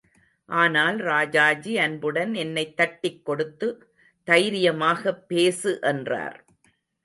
ஆனால் 0.49 0.97
ராஜாஜி 0.97 1.77
அன்புடன் 1.77 2.33
என்னைத் 2.33 2.77
தட்டிக் 2.77 3.25
கொடுத்து 3.25 3.69
தைரியமாகப் 4.27 5.27
பேசு 5.27 5.79
என்றார். 5.81 6.37